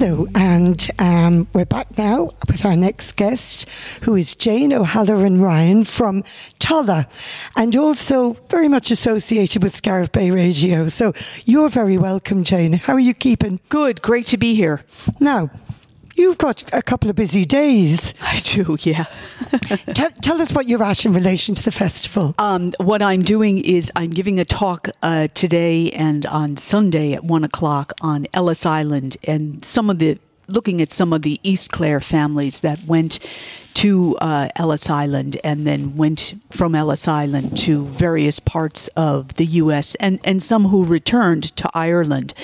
[0.00, 3.68] Hello, and um, we're back now with our next guest,
[4.00, 6.24] who is Jane O'Halloran Ryan from
[6.58, 7.06] Tulla,
[7.54, 10.88] and also very much associated with Scariff Bay Radio.
[10.88, 11.12] So
[11.44, 12.72] you're very welcome, Jane.
[12.72, 13.60] How are you keeping?
[13.68, 14.80] Good, great to be here.
[15.20, 15.50] Now,
[16.20, 18.12] You've got a couple of busy days.
[18.20, 19.04] I do, yeah.
[19.94, 22.34] tell, tell, us what you're at in relation to the festival.
[22.36, 27.24] Um, what I'm doing is I'm giving a talk uh, today and on Sunday at
[27.24, 31.70] one o'clock on Ellis Island and some of the looking at some of the East
[31.70, 33.18] Clare families that went
[33.74, 39.46] to uh, Ellis Island and then went from Ellis Island to various parts of the
[39.46, 39.94] U.S.
[39.96, 42.34] and, and some who returned to Ireland.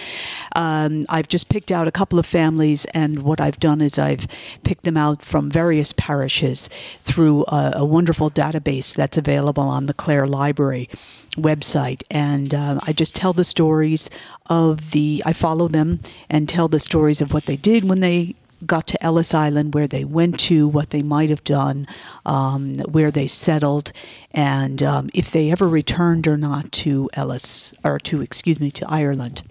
[0.57, 4.27] Um, I've just picked out a couple of families, and what I've done is I've
[4.65, 6.69] picked them out from various parishes
[7.03, 10.89] through a, a wonderful database that's available on the Clare Library
[11.37, 14.09] website and uh, I just tell the stories
[14.47, 16.01] of the I follow them
[16.31, 19.87] and tell the stories of what they did when they got to Ellis Island, where
[19.87, 21.87] they went to, what they might have done,
[22.25, 23.93] um, where they settled,
[24.33, 28.91] and um, if they ever returned or not to Ellis, or to, excuse me, to
[28.91, 29.43] Ireland.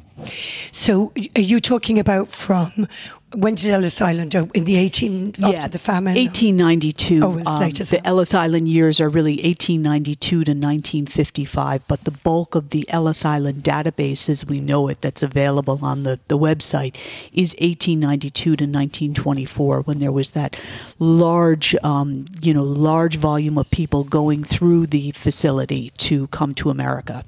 [0.71, 2.87] So, are you talking about from
[3.35, 6.15] when did Ellis Island in the 18 yeah, after the famine?
[6.15, 7.19] 1892.
[7.23, 12.69] Oh, um, the Ellis Island years are really 1892 to 1955, but the bulk of
[12.69, 16.95] the Ellis Island database, as we know it, that's available on the, the website,
[17.33, 20.57] is 1892 to 1924, when there was that
[20.99, 26.69] large, um, you know, large volume of people going through the facility to come to
[26.69, 27.25] America.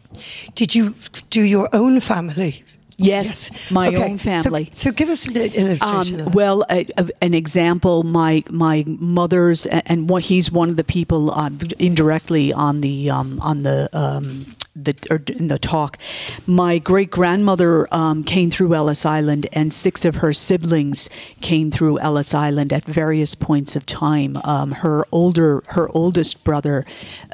[0.56, 0.96] Did you
[1.30, 2.64] do your own family
[2.98, 3.72] Yes, yes.
[3.72, 4.04] my okay.
[4.04, 4.72] own family.
[4.74, 6.22] So, so, give us an illustration.
[6.22, 10.84] Um, well, a, a, an example: my my mother's, and what he's one of the
[10.84, 15.98] people uh, indirectly on the um, on the um, the or in the talk,
[16.46, 21.10] my great grandmother um, came through Ellis Island, and six of her siblings
[21.42, 24.38] came through Ellis Island at various points of time.
[24.44, 26.86] Um, her older, her oldest brother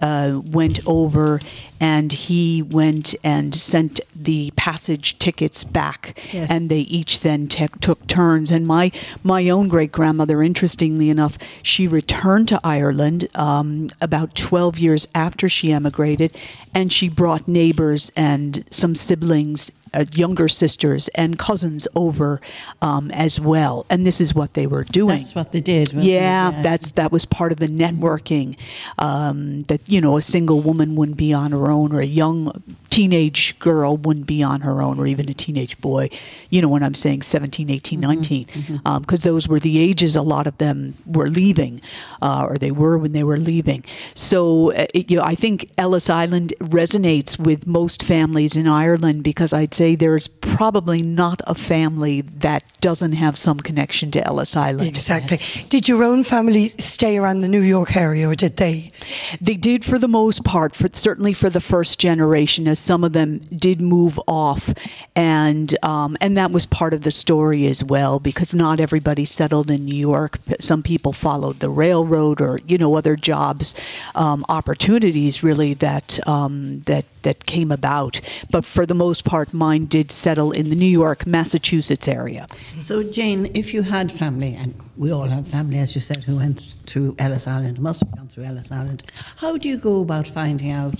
[0.01, 1.39] uh, went over,
[1.79, 6.49] and he went and sent the passage tickets back, yes.
[6.49, 8.51] and they each then te- took turns.
[8.51, 8.91] And my
[9.23, 15.49] my own great grandmother, interestingly enough, she returned to Ireland um, about twelve years after
[15.49, 16.35] she emigrated,
[16.73, 22.41] and she brought neighbors and some siblings uh, younger sisters and cousins over
[22.81, 25.19] um, as well, and this is what they were doing.
[25.19, 25.93] That's what they did.
[25.93, 28.57] Yeah, yeah, that's that was part of the networking.
[28.97, 32.63] Um, that you know, a single woman wouldn't be on her own, or a young
[32.93, 36.09] teenage girl wouldn't be on her own, or even a teenage boy.
[36.51, 38.87] You know, when I'm saying 17, 18, mm-hmm, 19, because mm-hmm.
[38.87, 41.81] um, those were the ages a lot of them were leaving,
[42.21, 43.83] uh, or they were when they were leaving.
[44.13, 49.23] So, uh, it, you know, I think Ellis Island resonates with most families in Ireland
[49.23, 54.55] because I'd say there's probably not a family that doesn't have some connection to Ellis
[54.55, 54.89] Island.
[54.89, 55.39] Exactly.
[55.69, 58.91] Did your own family stay around the New York area, or did they?
[59.41, 60.75] They did for the most part.
[60.75, 64.73] For certainly for the first generation, as some of them did move off,
[65.15, 69.71] and um, and that was part of the story as well, because not everybody settled
[69.71, 70.37] in New York.
[70.59, 73.73] Some people followed the railroad, or you know other jobs,
[74.15, 78.19] um, opportunities really that um, that that came about.
[78.51, 82.47] But for the most part, mine did settle in the New York, Massachusetts area.
[82.81, 86.35] So, Jane, if you had family, and we all have family, as you said, who
[86.35, 89.03] went through Ellis Island, must have gone through Ellis Island,
[89.37, 90.95] how do you go about finding out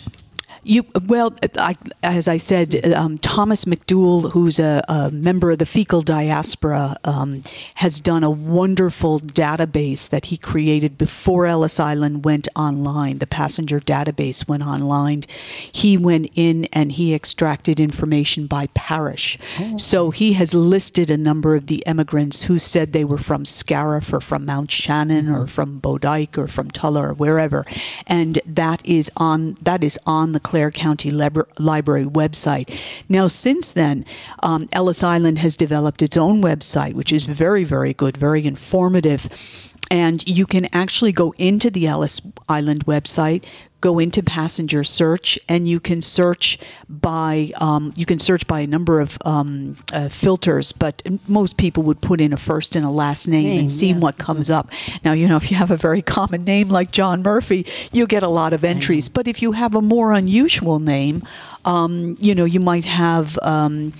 [0.64, 5.66] you well, I, as I said, um, Thomas McDougall, who's a, a, member of the
[5.66, 7.42] Feakle diaspora, um,
[7.76, 13.20] has done a wonderful database that he created before Ellis Island went online.
[13.20, 15.24] The passenger database went online.
[15.72, 19.38] He went in and he extracted information by parish.
[19.60, 19.78] Oh.
[19.78, 24.14] So he has listed a number of the emigrants who said they were from Scariff
[24.14, 27.66] or from Mountshannon or from Bodyke or from Tulla or wherever,
[28.08, 32.70] and that is on that is on the Clare County Lib- Library website.
[33.10, 34.06] Now, since then,
[34.44, 39.73] um, Ellis Island has developed its own website, which is very, very good, very informative.
[39.92, 43.44] And you can actually go into the Ellis Island website,
[43.84, 46.58] go into passenger search and you can search
[46.88, 51.84] by um, you can search by a number of um, uh, filters but most people
[51.84, 53.98] would put in a first and a last name, name and see yeah.
[53.98, 54.72] what comes up.
[55.04, 58.24] Now you know if you have a very common name like john murphy you get
[58.24, 59.10] a lot of entries.
[59.10, 61.22] but if you have a more unusual name
[61.66, 63.92] um, you know you might have um,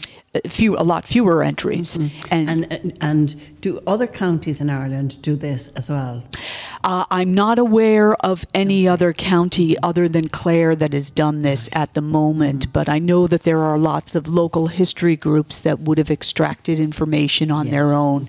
[0.50, 2.28] few a lot fewer entries mm-hmm.
[2.32, 6.24] and, and, and do other counties in Ireland do this as well
[6.86, 11.70] Uh, I'm not aware of any other county other than Clare that has done this
[11.72, 15.80] at the moment, but I know that there are lots of local history groups that
[15.80, 17.96] would have extracted information on their Yes.
[18.06, 18.22] own.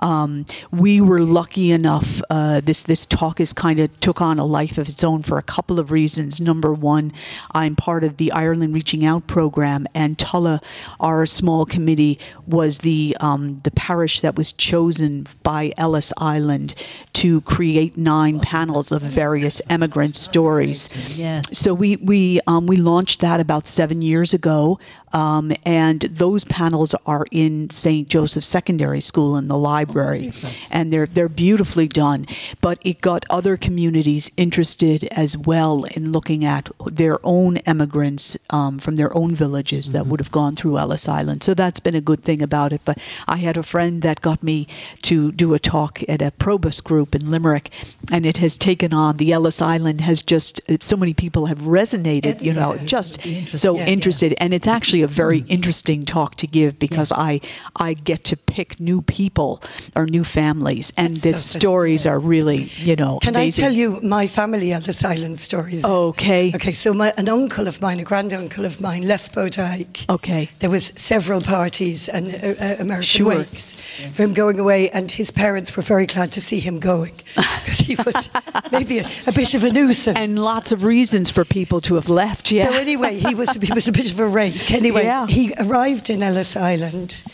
[0.00, 2.22] Um, we were lucky enough.
[2.30, 5.36] Uh, this this talk is kind of took on a life of its own for
[5.36, 6.40] a couple of reasons.
[6.40, 7.12] Number one,
[7.52, 10.60] I'm part of the Ireland Reaching Out program, and Tulla,
[10.98, 16.74] our small committee, was the um, the parish that was chosen by Ellis Island
[17.14, 20.88] to create nine panels of various emigrant stories.
[21.08, 21.58] Yes.
[21.58, 24.78] So we we um, we launched that about seven years ago,
[25.12, 28.08] um, and those panels are in St.
[28.08, 30.32] Joseph Secondary School in the library,
[30.70, 32.26] and they're they're beautifully done.
[32.60, 38.78] But it got other communities interested as well in looking at their own immigrants um,
[38.78, 41.37] from their own villages that would have gone through Ellis Island.
[41.40, 42.80] So that's been a good thing about it.
[42.84, 44.66] But I had a friend that got me
[45.02, 47.70] to do a talk at a Probus group in Limerick,
[48.10, 49.16] and it has taken on.
[49.16, 52.42] The Ellis Island has just so many people have resonated.
[52.42, 53.92] You know, just so Yeah, yeah.
[53.92, 55.48] interested, and it's actually a very mm.
[55.48, 57.40] interesting talk to give because I
[57.76, 59.62] I get to pick new people
[59.94, 63.18] or new families, and the stories are really you know.
[63.20, 63.64] Can amazing.
[63.64, 65.84] I tell you my family Ellis Island stories?
[65.84, 66.52] Okay.
[66.54, 70.08] Okay, so my, an uncle of mine, a granduncle of mine, left Bodyke.
[70.08, 70.48] Okay.
[70.60, 73.28] There was several parties and uh, uh, American Sure.
[73.38, 73.74] wakes
[74.14, 77.78] for him going away, and his parents were very glad to see him going because
[77.78, 78.28] he was
[78.70, 80.16] maybe a, a bit of a nuisance.
[80.18, 82.50] And lots of reasons for people to have left.
[82.50, 82.68] Yeah.
[82.70, 84.70] So anyway, he was he was a bit of a rake.
[84.78, 85.26] Anyway, Yeah.
[85.26, 87.24] he arrived in Ellis Island,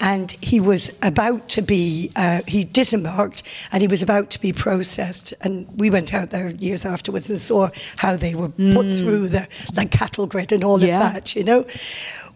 [0.00, 3.42] and he was about to be uh, he disembarked,
[3.72, 5.32] and he was about to be processed.
[5.40, 9.48] And we went out there years afterwards and saw how they were put through the
[9.74, 11.06] like cattle grid and all Yeah.
[11.06, 11.36] of that.
[11.36, 11.64] You know,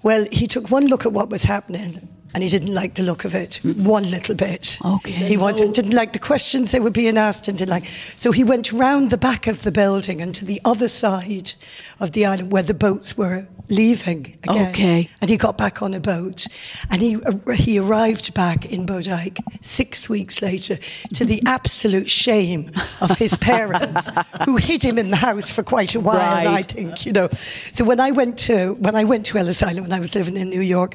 [0.03, 2.09] well, he took one look at what was happening.
[2.39, 4.79] And he didn't like the look of it, one little bit.
[4.85, 5.11] Okay.
[5.11, 7.87] He wanted, didn't like the questions they were being asked, and didn't like.
[8.15, 11.55] So he went round the back of the building and to the other side
[11.99, 14.69] of the island where the boats were leaving again.
[14.69, 15.11] Okay.
[15.21, 16.47] And he got back on a boat,
[16.91, 20.79] and he uh, he arrived back in Bodyke six weeks later,
[21.15, 22.71] to the absolute shame
[23.01, 24.09] of his parents,
[24.45, 26.47] who hid him in the house for quite a while.
[26.47, 27.31] I think you know.
[27.73, 30.37] So when I went to when I went to Ellis Island when I was living
[30.37, 30.95] in New York.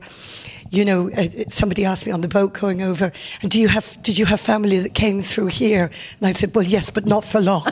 [0.73, 3.11] You know, uh, somebody asked me on the boat going over,
[3.41, 5.91] and do you have did you have family that came through here?
[6.19, 7.65] And I said, well, yes, but not for long.
[7.65, 7.71] so,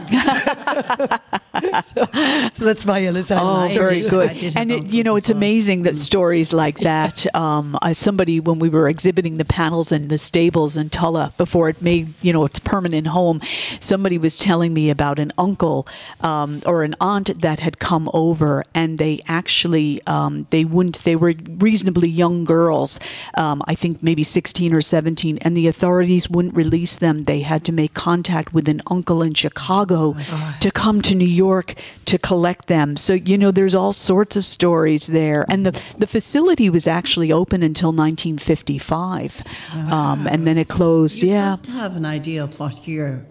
[2.53, 3.49] so that's my Ellis Island.
[3.49, 4.55] Oh, I very good.
[4.55, 7.33] And it, you know, it's as amazing that stories like that.
[7.35, 11.69] Um, uh, somebody, when we were exhibiting the panels in the stables in Tulla before
[11.69, 13.41] it made, you know, its permanent home,
[13.79, 15.87] somebody was telling me about an uncle
[16.21, 21.03] um, or an aunt that had come over, and they actually um, they wouldn't.
[21.03, 22.90] They were reasonably young girls,
[23.37, 27.23] um, I think maybe 16 or 17, and the authorities wouldn't release them.
[27.23, 30.15] They had to make contact with an uncle in Chicago
[30.59, 32.97] to come to New York to collect them.
[32.97, 35.45] So, you know, there's all sorts of stories there.
[35.49, 39.41] And the, the facility was actually open until 1955,
[39.73, 41.21] um, and then it closed.
[41.21, 41.51] You yeah.
[41.51, 43.25] have to have an idea of what year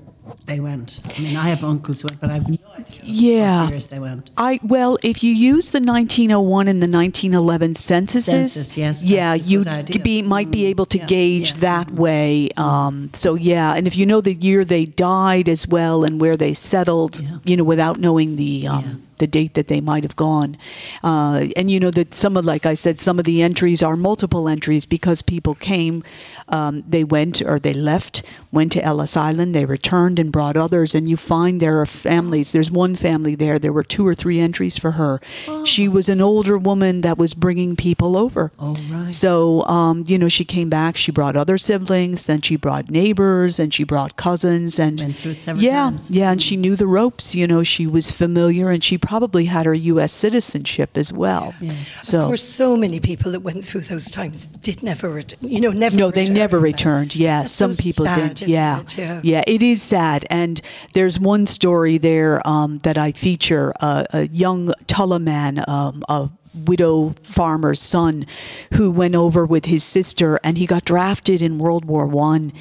[0.47, 1.01] they went.
[1.17, 3.69] I mean, I have uncles who went, but I have no idea Yeah.
[3.69, 4.31] years they went.
[4.37, 9.65] I well, if you use the 1901 and the 1911 censuses, Census, yes, yeah, you
[10.03, 11.61] be might be Mm, able to yeah, gauge yeah.
[11.61, 12.49] that way.
[12.57, 16.37] Um, so yeah, and if you know the year they died as well and where
[16.37, 17.39] they settled, Yeah.
[17.45, 19.03] you know, without knowing the um.
[19.21, 20.57] The date that they might have gone,
[21.05, 23.97] uh, and you know that some of, like I said, some of the entries are
[23.97, 26.03] multiple entries because people came,
[26.49, 30.95] um, they went or they left, went to Ellis Island, they returned and brought others,
[30.95, 32.51] and you find there are families.
[32.51, 33.59] There's one family there.
[33.59, 35.21] There were two or three entries for her.
[35.65, 38.51] She was an older woman that was bringing people over.
[38.59, 39.15] Oh, right.
[39.15, 40.97] So, um, you know, she came back.
[40.97, 45.35] She brought other siblings, then she brought neighbors, and she brought cousins, and Went through
[45.35, 46.11] several yeah, times.
[46.11, 47.35] yeah, and she knew the ropes.
[47.35, 50.13] You know, she was familiar, and she probably had her U.S.
[50.13, 51.53] citizenship as well.
[51.61, 51.73] Yeah.
[52.01, 55.61] So, Of course, so many people that went through those times did never, ret- you
[55.61, 55.97] know, never.
[55.97, 57.17] no, they never returned.
[57.17, 58.49] Yeah, That's some so people sad, didn't.
[58.49, 58.81] Yeah.
[58.83, 58.97] it?
[58.97, 59.21] Yeah.
[59.25, 60.25] yeah, it is sad.
[60.31, 60.61] And
[60.93, 66.31] there's one story there um, that I feature: uh, a young Tulla man, um, a
[66.55, 68.27] widow farmer's son,
[68.75, 72.53] who went over with his sister, and he got drafted in World War One.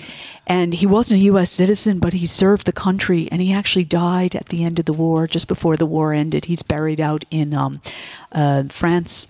[0.48, 1.52] And he wasn't a U.S.
[1.52, 4.94] citizen, but he served the country, and he actually died at the end of the
[4.94, 6.46] war, just before the war ended.
[6.46, 7.82] He's buried out in um,
[8.32, 9.28] uh, France.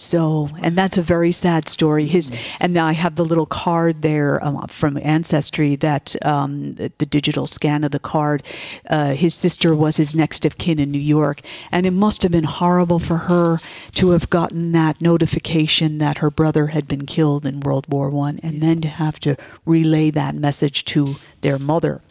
[0.00, 2.06] So, and that's a very sad story.
[2.06, 2.30] His,
[2.60, 7.48] and I have the little card there um, from Ancestry that um, the, the digital
[7.48, 8.44] scan of the card.
[8.88, 11.40] Uh, his sister was his next of kin in New York,
[11.72, 13.58] and it must have been horrible for her
[13.94, 18.38] to have gotten that notification that her brother had been killed in World War One,
[18.40, 22.02] and then to have to relay that message to their mother.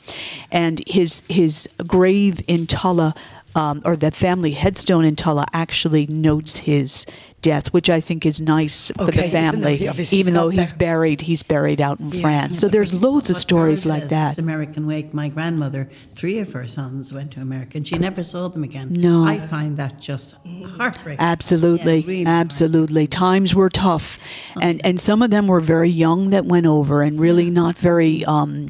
[0.51, 3.15] And his his grave in Tulla
[3.57, 7.05] um, or the family headstone in Tulla actually notes his
[7.41, 10.07] death, which I think is nice for Okay, the even though family.
[10.11, 10.77] Even though he's there.
[10.79, 12.21] buried, he's buried out in Yeah.
[12.21, 12.59] France.
[12.59, 14.37] So there's loads of stories like that.
[14.37, 18.47] American Wake, my grandmother, three of her sons went to America and she never saw
[18.47, 18.87] them again.
[18.91, 19.25] No.
[19.25, 20.35] I find that just
[20.77, 21.19] heartbreaking.
[21.19, 23.07] Absolutely, Yeah, really absolutely.
[23.07, 24.17] Times were tough,
[24.61, 28.23] and and some of them were very young that went over, and really not very.
[28.25, 28.69] Um,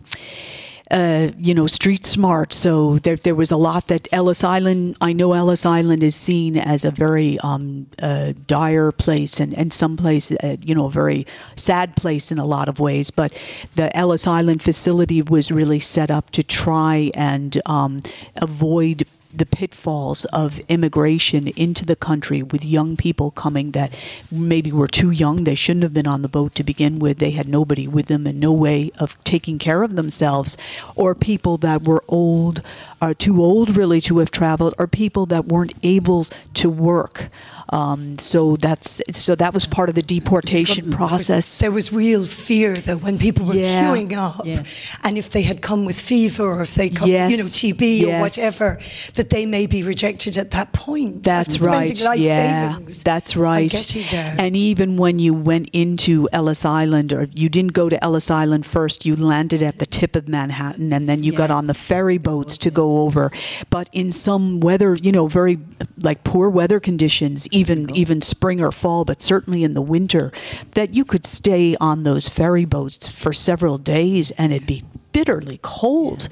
[0.89, 2.53] uh, you know, street smart.
[2.53, 4.97] So there, there was a lot that Ellis Island.
[5.01, 9.73] I know Ellis Island is seen as a very um, uh, dire place, and and
[9.73, 11.25] some place, uh, you know, a very
[11.55, 13.11] sad place in a lot of ways.
[13.11, 13.37] But
[13.75, 18.01] the Ellis Island facility was really set up to try and um,
[18.37, 23.93] avoid the pitfalls of immigration into the country with young people coming that
[24.31, 25.43] maybe were too young.
[25.43, 27.19] They shouldn't have been on the boat to begin with.
[27.19, 30.57] They had nobody with them and no way of taking care of themselves.
[30.95, 32.61] Or people that were old,
[33.01, 37.29] are too old really to have traveled, or people that weren't able to work.
[37.69, 41.59] Um, so that's so that was part of the deportation process.
[41.59, 43.83] There was real fear though when people were Yeah.
[43.93, 44.63] queuing up, Yeah.
[45.03, 47.31] and if they had come with fever or if they come, Yes.
[47.31, 48.79] you know, TB or whatever,
[49.15, 51.23] that they may be rejected at that point.
[51.23, 51.97] That's right.
[52.17, 53.73] yeah, that's right.
[54.15, 58.65] And even when you went into Ellis Island, or you didn't go to Ellis Island
[58.65, 62.17] first, you landed at the tip of Manhattan, and then you got on the ferry
[62.17, 63.31] boats to go over.
[63.69, 65.59] But in some weather, you know, very
[65.99, 70.31] like poor weather conditions, even even spring or fall, but certainly in the winter,
[70.73, 74.83] that you could stay on those ferry boats for several days, and it'd be
[75.13, 76.29] bitterly cold.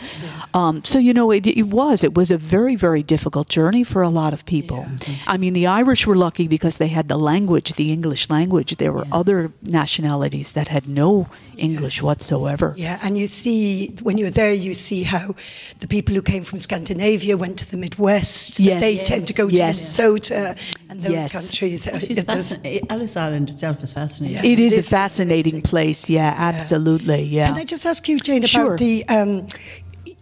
[0.53, 4.01] Um, so you know, it, it was it was a very very difficult journey for
[4.03, 4.85] a lot of people.
[5.27, 8.77] I mean, the Irish were lucky because they had the language, the English language.
[8.77, 11.27] There were other nationalities that had no
[11.57, 12.75] English whatsoever.
[12.77, 15.35] Yeah, and you see when you're there, you see how
[15.79, 18.59] the people who came from Scandinavia went to the Midwest.
[18.59, 18.81] Yes.
[18.81, 19.07] they Yes.
[19.07, 19.77] tend to go to Yes.
[19.97, 20.55] Minnesota
[20.95, 21.31] and those Yes.
[21.33, 21.85] countries.
[21.85, 24.37] Well, she's It was- fascin- Ellis Island itself is fascinating.
[24.43, 24.51] Yeah.
[24.51, 25.61] It is a fascinating fascinating.
[25.61, 26.09] place.
[26.09, 27.23] Yeah, absolutely.
[27.23, 27.47] Yeah.
[27.47, 28.77] Can I just ask you, Jane, about Sure.
[28.77, 29.05] the?
[29.07, 29.47] Um,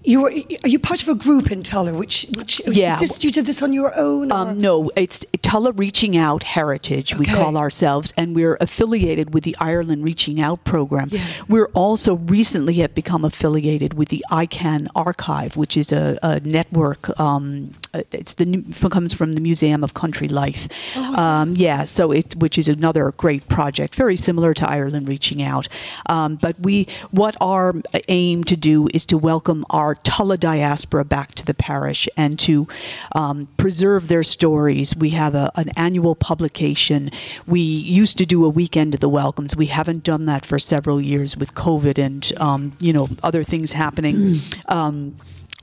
[0.04, 0.32] you were,
[0.64, 1.94] are you part of a group in Tulla?
[1.94, 3.00] Which, which Yeah.
[3.02, 4.32] you did this on your own?
[4.32, 9.56] Um, no, it's Tulla Reaching Out Heritage, we call ourselves, and we're affiliated with the
[9.60, 11.10] Ireland Reaching Out program.
[11.12, 11.26] Yeah.
[11.48, 17.18] We're also recently have become affiliated with the ICANN Archive, which is a, a network.
[17.20, 20.68] Um, uh, it's the comes from the Museum of Country Life.
[20.96, 25.42] Oh, um, yeah, so it which is another great project, very similar to Ireland Reaching
[25.42, 25.68] Out.
[26.10, 27.74] Um, but we, what our
[28.08, 32.68] aim to do is to welcome our Tulla diaspora back to the parish and to
[33.14, 34.96] um, preserve their stories.
[34.96, 37.12] We have a, an annual publication.
[37.46, 39.56] We used to do a weekend of the welcomes.
[39.56, 43.74] We haven't done that for several years with COVID and um, you know other things
[43.74, 44.40] happening.
[44.68, 45.16] Um,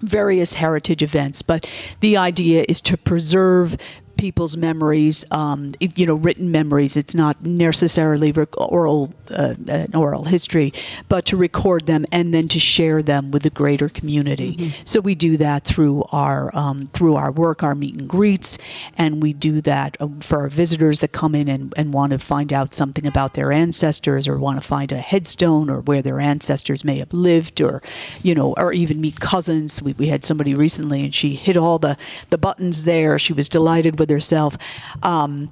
[0.02, 1.68] various heritage events, but
[2.00, 3.76] the idea is to preserve
[4.20, 6.94] people's memories, um, you know, written memories.
[6.94, 10.74] It's not necessarily rec- oral, uh, an oral history,
[11.08, 14.74] but to record them and then to share them with the greater community.
[14.84, 18.58] So we do that through our um, through our work, our meet and greets,
[18.98, 22.18] and we do that um, for our visitors that come in and, and want to
[22.18, 26.20] find out something about their ancestors or want to find a headstone or where their
[26.20, 27.80] ancestors may have lived or,
[28.22, 29.80] you know, or even meet cousins.
[29.80, 31.96] We, we had somebody recently and she hit all the,
[32.28, 33.18] the buttons there.
[33.18, 34.56] She was delighted with herself.
[35.02, 35.50] Um,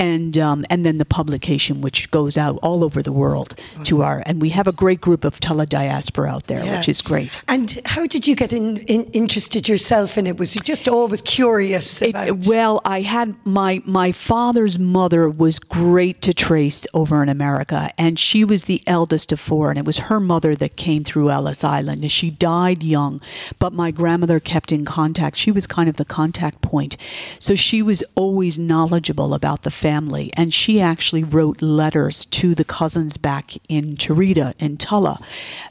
[0.00, 3.54] and um, and then the publication, which goes out all over the world
[3.84, 6.78] to our, and we have a great group of Tulla diaspora out there, Yeah.
[6.78, 7.40] which is great.
[7.46, 10.38] And how did you get in, in, interested yourself in it?
[10.38, 12.46] Was you just always curious It- about?
[12.46, 18.18] well, I had my my father's mother was great to trace over in America, and
[18.18, 21.62] she was the eldest of four, and it was her mother that came through Ellis
[21.62, 22.02] Island.
[22.02, 23.20] And she died young,
[23.58, 25.36] but my grandmother kept in contact.
[25.36, 26.96] She was kind of the contact point,
[27.38, 32.64] so she was always knowledgeable about the family, and she actually wrote letters to the
[32.64, 35.18] cousins back in Cherita in Tulla.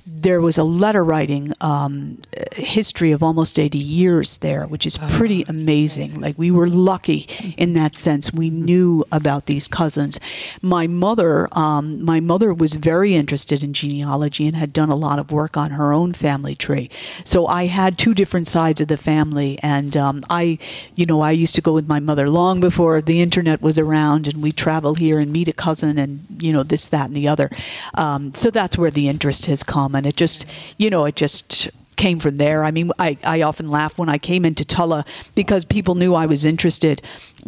[0.05, 2.17] There was a letter writing um,
[2.53, 6.19] history of almost 80 years there, which is pretty amazing.
[6.19, 8.33] Like we were lucky in that sense.
[8.33, 10.19] We knew about these cousins.
[10.61, 15.19] My mother, um, my mother was very interested in genealogy and had done a lot
[15.19, 16.89] of work on her own family tree.
[17.23, 20.57] So I had two different sides of the family, and um, I,
[20.95, 24.08] you know, I used to go with my mother long before the internet was around
[24.09, 27.15] around and we travel here and meet a cousin and you know this that and
[27.15, 27.49] the other.
[27.95, 30.45] Um, so that's where the interest has come, and it just
[30.77, 32.63] you know it just came from there.
[32.63, 35.03] I mean, I, I often laugh when I came into Tulla
[35.35, 37.01] because people knew I was interested.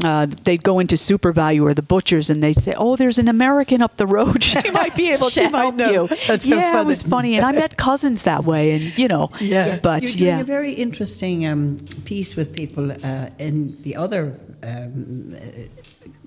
[0.03, 3.81] Uh, they'd go into SuperValu or the butchers and they'd say, "Oh, there's an American
[3.81, 4.43] up the road.
[4.51, 5.91] She might be able to help know.
[5.91, 7.11] you." That's so yeah, it was funny.
[7.11, 9.79] funny, and I met cousins that way, and you know, Yeah.
[9.81, 14.37] But You're doing yeah, a very interesting um, piece with people uh, in the other
[14.63, 15.39] um, uh,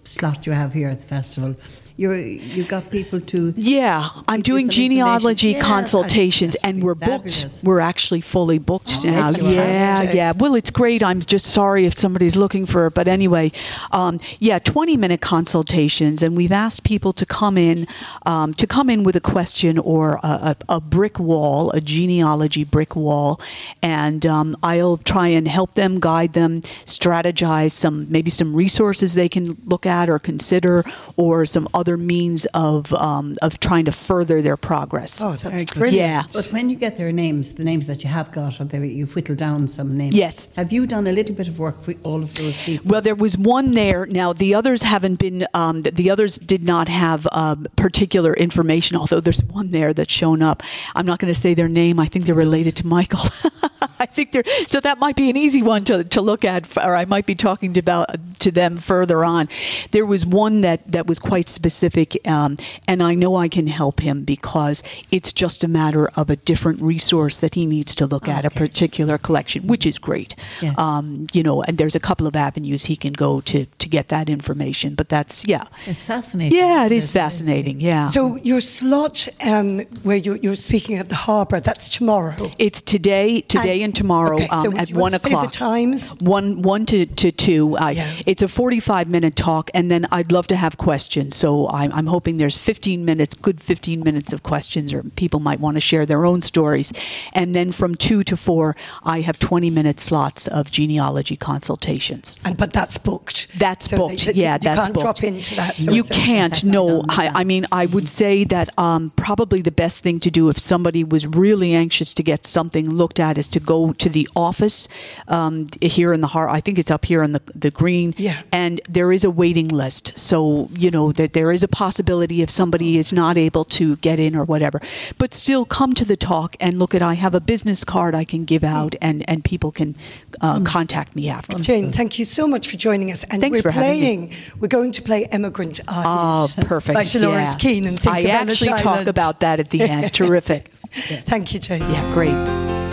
[0.04, 1.56] slot you have here at the festival.
[1.96, 3.54] You're, you got people to.
[3.56, 5.50] Yeah, I'm doing genealogy.
[5.50, 7.44] Yeah, consultations, and we're fabulous.
[7.44, 7.64] booked.
[7.64, 9.28] We're actually fully booked Oh, now.
[9.28, 9.32] are.
[9.40, 10.32] Yeah, yeah.
[10.36, 11.04] Well, it's great.
[11.04, 13.52] I'm just sorry if somebody's looking for it, but anyway,
[13.92, 17.86] um, yeah, 20 minute consultations, and we've asked people to come in,
[18.26, 22.64] um, to come in with a question or a, a, a brick wall, a genealogy
[22.64, 23.40] brick wall,
[23.82, 29.28] and um, I'll try and help them, guide them, strategize some maybe some resources they
[29.28, 30.84] can look at or consider,
[31.16, 35.22] or some other means of um, of trying to further their progress.
[35.22, 35.78] Oh, that's good.
[35.78, 35.96] brilliant.
[35.96, 36.24] Yeah.
[36.32, 39.14] But when you get their names, the names that you have got, or they, you've
[39.14, 40.14] whittled down some names.
[40.14, 40.48] Yes.
[40.56, 42.90] Have you done a little bit of work for all of those people?
[42.90, 44.06] Well, there was one there.
[44.06, 45.46] Now the others haven't been.
[45.54, 48.96] Um, the- the others did not have um, particular information.
[48.96, 50.62] Although there's one there that's shown up.
[50.96, 52.00] I'm not going to say their name.
[52.00, 53.20] I think they're related to Michael.
[53.98, 54.44] I think they're.
[54.66, 57.34] So that might be an easy one to, to look at, or I might be
[57.34, 58.08] talking to about
[58.40, 59.48] to them further on.
[59.92, 62.56] There was one that that was quite specific, um,
[62.88, 66.80] and I know I can help him because it's just a matter of a different
[66.80, 70.34] resource that he needs to look at a particular collection, which is great.
[70.60, 70.74] Yeah.
[70.76, 74.08] Um, you know, and there's a couple of avenues he can go to to get
[74.08, 74.94] that information.
[74.94, 76.58] But that's yeah, it's fascinating.
[76.58, 77.80] yeah, it isn't is fascinating.
[77.80, 78.10] Yeah.
[78.10, 82.50] So your slot um, where you're, you're speaking at the harbour, that's tomorrow.
[82.58, 85.52] it's today, today and, tomorrow okay, um, would at one say the o'clock.
[85.52, 86.10] times?
[86.20, 87.76] One, one to, to two.
[87.76, 88.12] I, Yeah.
[88.26, 91.36] It's a forty-five minute talk, and then I'd love to have questions.
[91.36, 95.60] So I'm, I'm hoping there's fifteen minutes, good fifteen minutes of questions, or people might
[95.60, 96.92] want to share their own stories.
[97.32, 102.38] And then from two to four, I have twenty minute slots of genealogy consultations.
[102.44, 103.58] And but that's booked.
[103.58, 104.24] That's So booked.
[104.26, 105.04] that- yeah, you that's can't booked.
[105.04, 105.78] drop into that.
[105.78, 106.62] You of can't.
[106.64, 107.30] No, I.
[107.34, 111.02] I mean, I would say that um, probably the best thing to do if somebody
[111.04, 114.88] was really anxious to get something looked at is to go to the office
[115.28, 116.50] um, here in the heart.
[116.50, 118.14] I think it's up here in the the green.
[118.16, 118.42] Yeah.
[118.52, 122.50] And there is a waiting list, so you know that there is a possibility if
[122.50, 124.80] somebody is not able to get in or whatever,
[125.18, 127.02] but still come to the talk and look at.
[127.02, 129.94] I have a business card I can give out, and and people can
[130.40, 131.58] uh, contact me after.
[131.58, 133.24] Jane, thank you so much for joining us.
[133.24, 134.16] And Thanks we're for having me.
[134.28, 134.32] playing.
[134.60, 136.64] We're going to play Emigrant Oh, Eyes.
[136.64, 136.94] perfect.
[136.94, 137.54] By Dolores yeah.
[137.56, 140.12] Keane and Think I actually talk about that at the end.
[140.12, 140.70] Terrific.
[140.92, 141.80] Thank you, Jane.
[141.90, 142.83] Yeah, great.